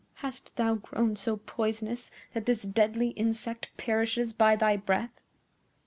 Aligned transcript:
"Hast 0.25 0.55
thou 0.55 0.73
grown 0.73 1.15
so 1.15 1.37
poisonous 1.37 2.09
that 2.33 2.47
this 2.47 2.63
deadly 2.63 3.09
insect 3.09 3.69
perishes 3.77 4.33
by 4.33 4.55
thy 4.55 4.75
breath?" 4.75 5.21